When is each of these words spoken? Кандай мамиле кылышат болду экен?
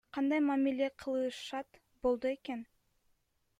Кандай 0.13 0.41
мамиле 0.47 0.87
кылышат 1.01 1.69
болду 2.01 2.27
экен? 2.35 2.61